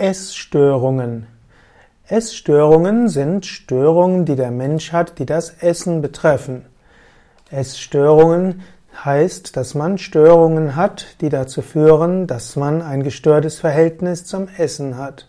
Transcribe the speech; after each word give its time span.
Essstörungen. 0.00 1.26
Essstörungen 2.08 3.10
sind 3.10 3.44
Störungen, 3.44 4.24
die 4.24 4.34
der 4.34 4.50
Mensch 4.50 4.92
hat, 4.92 5.18
die 5.18 5.26
das 5.26 5.50
Essen 5.60 6.00
betreffen. 6.00 6.64
Essstörungen 7.50 8.62
heißt, 9.04 9.58
dass 9.58 9.74
man 9.74 9.98
Störungen 9.98 10.74
hat, 10.74 11.20
die 11.20 11.28
dazu 11.28 11.60
führen, 11.60 12.26
dass 12.26 12.56
man 12.56 12.80
ein 12.80 13.02
gestörtes 13.02 13.60
Verhältnis 13.60 14.24
zum 14.24 14.48
Essen 14.56 14.96
hat. 14.96 15.28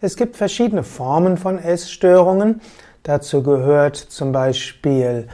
Es 0.00 0.16
gibt 0.16 0.36
verschiedene 0.36 0.84
Formen 0.84 1.36
von 1.36 1.58
Essstörungen. 1.58 2.62
Dazu 3.02 3.42
gehört 3.42 3.96
zum 3.96 4.32
Beispiel 4.32 5.28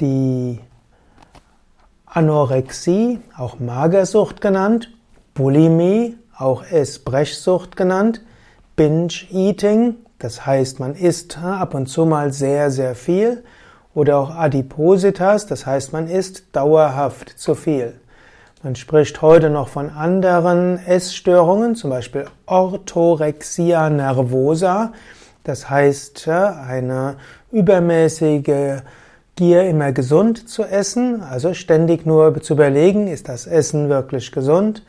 die 0.00 0.60
Anorexie, 2.04 3.20
auch 3.38 3.58
Magersucht 3.58 4.42
genannt, 4.42 4.90
Bulimie, 5.32 6.18
auch 6.42 6.64
Essbrechsucht 6.64 7.76
genannt, 7.76 8.20
Binge-Eating, 8.76 9.96
das 10.18 10.46
heißt, 10.46 10.80
man 10.80 10.94
isst 10.94 11.38
ab 11.38 11.74
und 11.74 11.86
zu 11.86 12.04
mal 12.04 12.32
sehr, 12.32 12.70
sehr 12.70 12.94
viel, 12.94 13.42
oder 13.94 14.18
auch 14.18 14.30
Adipositas, 14.30 15.46
das 15.46 15.66
heißt, 15.66 15.92
man 15.92 16.08
isst 16.08 16.44
dauerhaft 16.52 17.28
zu 17.38 17.54
viel. 17.54 17.94
Man 18.62 18.76
spricht 18.76 19.20
heute 19.22 19.50
noch 19.50 19.68
von 19.68 19.90
anderen 19.90 20.78
Essstörungen, 20.86 21.74
zum 21.74 21.90
Beispiel 21.90 22.26
Orthorexia 22.46 23.90
nervosa, 23.90 24.92
das 25.44 25.68
heißt 25.68 26.28
eine 26.28 27.16
übermäßige 27.50 28.82
Gier, 29.34 29.62
immer 29.64 29.92
gesund 29.92 30.48
zu 30.48 30.62
essen, 30.62 31.22
also 31.22 31.54
ständig 31.54 32.06
nur 32.06 32.40
zu 32.42 32.52
überlegen, 32.52 33.08
ist 33.08 33.28
das 33.28 33.46
Essen 33.46 33.88
wirklich 33.88 34.30
gesund? 34.30 34.84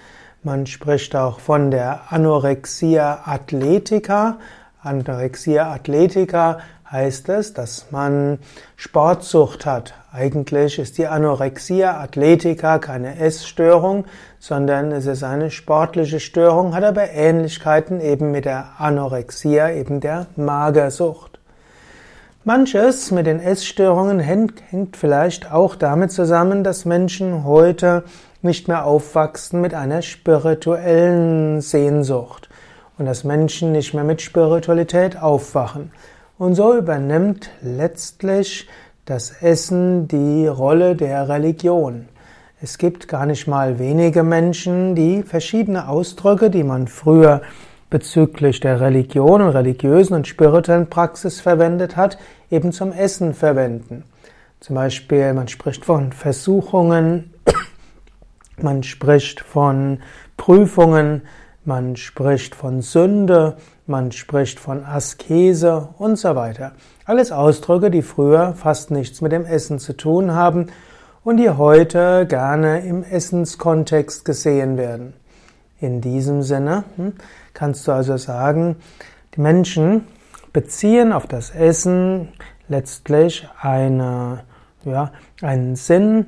Man 0.45 0.65
spricht 0.65 1.15
auch 1.15 1.39
von 1.39 1.71
der 1.71 2.01
Anorexia 2.09 3.21
athletica. 3.23 4.39
Anorexia 4.81 5.71
athletica 5.71 6.57
heißt 6.91 7.29
es, 7.29 7.53
dass 7.53 7.91
man 7.91 8.39
Sportsucht 8.75 9.65
hat. 9.65 9.93
Eigentlich 10.11 10.79
ist 10.79 10.97
die 10.97 11.07
Anorexia 11.07 11.97
athletica 11.97 12.79
keine 12.79 13.19
Essstörung, 13.19 14.03
sondern 14.37 14.91
es 14.91 15.05
ist 15.05 15.23
eine 15.23 15.49
sportliche 15.49 16.19
Störung, 16.19 16.75
hat 16.75 16.83
aber 16.83 17.09
Ähnlichkeiten 17.11 18.01
eben 18.01 18.31
mit 18.31 18.43
der 18.43 18.65
Anorexia, 18.79 19.69
eben 19.69 20.01
der 20.01 20.27
Magersucht. 20.35 21.39
Manches 22.43 23.11
mit 23.11 23.27
den 23.27 23.39
Essstörungen 23.39 24.19
hängt, 24.19 24.61
vielleicht 24.97 25.49
auch 25.49 25.75
damit 25.75 26.11
zusammen, 26.11 26.65
dass 26.65 26.83
Menschen 26.83 27.45
heute 27.45 28.03
nicht 28.43 28.67
mehr 28.67 28.85
aufwachsen 28.85 29.61
mit 29.61 29.73
einer 29.73 30.01
spirituellen 30.01 31.61
Sehnsucht 31.61 32.49
und 32.97 33.05
dass 33.05 33.23
Menschen 33.23 33.71
nicht 33.71 33.93
mehr 33.93 34.03
mit 34.03 34.21
Spiritualität 34.21 35.21
aufwachen. 35.21 35.91
Und 36.37 36.55
so 36.55 36.75
übernimmt 36.75 37.49
letztlich 37.61 38.67
das 39.05 39.31
Essen 39.41 40.07
die 40.07 40.47
Rolle 40.47 40.95
der 40.95 41.29
Religion. 41.29 42.07
Es 42.61 42.77
gibt 42.77 43.07
gar 43.07 43.25
nicht 43.25 43.47
mal 43.47 43.79
wenige 43.79 44.23
Menschen, 44.23 44.95
die 44.95 45.23
verschiedene 45.23 45.89
Ausdrücke, 45.89 46.49
die 46.49 46.63
man 46.63 46.87
früher 46.87 47.41
bezüglich 47.89 48.59
der 48.59 48.79
Religion 48.79 49.41
und 49.41 49.49
religiösen 49.49 50.15
und 50.15 50.27
spirituellen 50.27 50.89
Praxis 50.89 51.41
verwendet 51.41 51.95
hat, 51.95 52.17
eben 52.49 52.71
zum 52.71 52.91
Essen 52.91 53.33
verwenden. 53.33 54.03
Zum 54.61 54.75
Beispiel, 54.75 55.33
man 55.33 55.49
spricht 55.49 55.83
von 55.83 56.13
Versuchungen, 56.13 57.32
man 58.61 58.83
spricht 58.83 59.39
von 59.41 59.99
Prüfungen, 60.37 61.23
man 61.65 61.95
spricht 61.95 62.55
von 62.55 62.81
Sünde, 62.81 63.57
man 63.85 64.11
spricht 64.11 64.59
von 64.59 64.85
Askese 64.85 65.89
und 65.97 66.17
so 66.17 66.35
weiter. 66.35 66.73
Alles 67.05 67.31
Ausdrücke, 67.31 67.89
die 67.91 68.01
früher 68.01 68.53
fast 68.53 68.91
nichts 68.91 69.21
mit 69.21 69.31
dem 69.31 69.45
Essen 69.45 69.79
zu 69.79 69.93
tun 69.93 70.33
haben 70.33 70.67
und 71.23 71.37
die 71.37 71.49
heute 71.49 72.25
gerne 72.27 72.85
im 72.85 73.03
Essenskontext 73.03 74.25
gesehen 74.25 74.77
werden. 74.77 75.13
In 75.79 76.01
diesem 76.01 76.43
Sinne 76.43 76.85
hm, 76.95 77.13
kannst 77.53 77.87
du 77.87 77.91
also 77.91 78.17
sagen, 78.17 78.77
die 79.35 79.41
Menschen 79.41 80.05
beziehen 80.53 81.11
auf 81.11 81.27
das 81.27 81.49
Essen 81.49 82.29
letztlich 82.67 83.47
eine, 83.59 84.43
ja, 84.85 85.11
einen 85.41 85.75
Sinn, 85.75 86.27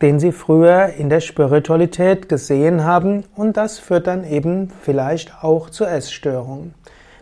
den 0.00 0.20
sie 0.20 0.32
früher 0.32 0.94
in 0.96 1.10
der 1.10 1.20
Spiritualität 1.20 2.28
gesehen 2.28 2.84
haben 2.84 3.24
und 3.34 3.56
das 3.56 3.78
führt 3.78 4.06
dann 4.06 4.24
eben 4.24 4.70
vielleicht 4.82 5.42
auch 5.42 5.70
zu 5.70 5.84
Essstörungen. 5.84 6.74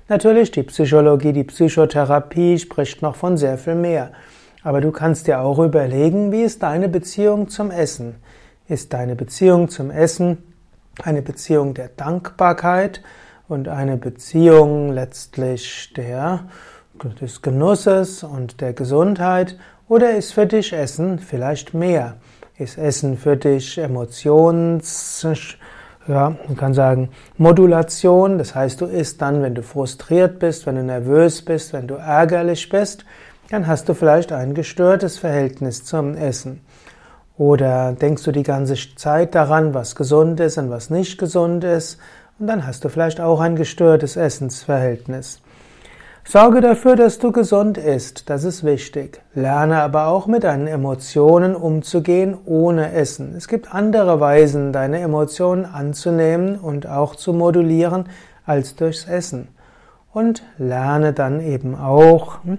Natürlich, 0.08 0.50
die 0.52 0.62
Psychologie, 0.62 1.32
die 1.32 1.44
Psychotherapie 1.44 2.58
spricht 2.58 3.02
noch 3.02 3.16
von 3.16 3.36
sehr 3.36 3.58
viel 3.58 3.74
mehr. 3.74 4.12
Aber 4.62 4.80
du 4.80 4.92
kannst 4.92 5.26
dir 5.26 5.40
auch 5.40 5.58
überlegen, 5.58 6.32
wie 6.32 6.42
ist 6.42 6.62
deine 6.62 6.88
Beziehung 6.88 7.48
zum 7.48 7.70
Essen? 7.70 8.16
Ist 8.68 8.92
deine 8.92 9.16
Beziehung 9.16 9.68
zum 9.68 9.90
Essen 9.90 10.38
eine 11.02 11.22
Beziehung 11.22 11.74
der 11.74 11.88
Dankbarkeit 11.88 13.00
und 13.48 13.68
eine 13.68 13.96
Beziehung 13.96 14.92
letztlich 14.92 15.92
der, 15.94 16.44
des 17.20 17.42
Genusses 17.42 18.22
und 18.22 18.60
der 18.60 18.72
Gesundheit? 18.72 19.56
Oder 19.88 20.16
ist 20.16 20.32
für 20.32 20.46
dich 20.46 20.72
Essen 20.72 21.18
vielleicht 21.18 21.74
mehr? 21.74 22.16
Ist 22.58 22.78
Essen 22.78 23.18
für 23.18 23.36
dich 23.36 23.76
Emotions, 23.76 25.26
ja, 26.08 26.36
man 26.46 26.56
kann 26.56 26.72
sagen 26.72 27.10
Modulation, 27.36 28.38
das 28.38 28.54
heißt, 28.54 28.80
du 28.80 28.86
isst 28.86 29.20
dann, 29.20 29.42
wenn 29.42 29.54
du 29.54 29.62
frustriert 29.62 30.38
bist, 30.38 30.66
wenn 30.66 30.76
du 30.76 30.82
nervös 30.82 31.44
bist, 31.44 31.72
wenn 31.72 31.86
du 31.86 31.94
ärgerlich 31.94 32.68
bist, 32.68 33.04
dann 33.50 33.66
hast 33.66 33.88
du 33.88 33.94
vielleicht 33.94 34.32
ein 34.32 34.54
gestörtes 34.54 35.18
Verhältnis 35.18 35.84
zum 35.84 36.14
Essen. 36.14 36.60
Oder 37.36 37.92
denkst 37.92 38.22
du 38.22 38.32
die 38.32 38.42
ganze 38.42 38.76
Zeit 38.96 39.34
daran, 39.34 39.74
was 39.74 39.94
gesund 39.94 40.40
ist 40.40 40.56
und 40.56 40.70
was 40.70 40.90
nicht 40.90 41.18
gesund 41.18 41.64
ist, 41.64 41.98
und 42.38 42.46
dann 42.46 42.66
hast 42.66 42.84
du 42.84 42.88
vielleicht 42.88 43.20
auch 43.20 43.40
ein 43.40 43.56
gestörtes 43.56 44.16
Essensverhältnis. 44.16 45.40
Sorge 46.28 46.60
dafür, 46.60 46.96
dass 46.96 47.20
du 47.20 47.30
gesund 47.30 47.78
isst, 47.78 48.28
das 48.28 48.42
ist 48.42 48.64
wichtig. 48.64 49.22
Lerne 49.32 49.80
aber 49.80 50.08
auch 50.08 50.26
mit 50.26 50.42
deinen 50.42 50.66
Emotionen 50.66 51.54
umzugehen 51.54 52.36
ohne 52.44 52.92
Essen. 52.94 53.36
Es 53.36 53.46
gibt 53.46 53.72
andere 53.72 54.18
Weisen, 54.18 54.72
deine 54.72 54.98
Emotionen 54.98 55.64
anzunehmen 55.64 56.58
und 56.58 56.88
auch 56.88 57.14
zu 57.14 57.32
modulieren 57.32 58.08
als 58.44 58.74
durchs 58.74 59.06
Essen. 59.06 59.46
Und 60.12 60.42
lerne 60.58 61.12
dann 61.12 61.40
eben 61.40 61.76
auch 61.76 62.42
hm, 62.42 62.58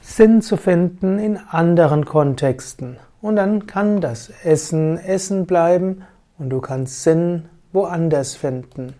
Sinn 0.00 0.40
zu 0.40 0.56
finden 0.56 1.18
in 1.18 1.36
anderen 1.36 2.06
Kontexten. 2.06 2.96
Und 3.20 3.36
dann 3.36 3.66
kann 3.66 4.00
das 4.00 4.32
Essen 4.42 4.96
Essen 4.96 5.44
bleiben 5.44 6.04
und 6.38 6.48
du 6.48 6.62
kannst 6.62 7.02
Sinn 7.02 7.44
woanders 7.74 8.34
finden. 8.34 8.94